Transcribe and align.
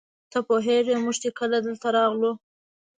ته 0.31 0.37
پوهېږې 0.47 0.95
موږ 1.03 1.15
چې 1.23 1.29
کله 1.39 1.57
دلته 1.67 1.87
راغلو. 1.97 2.31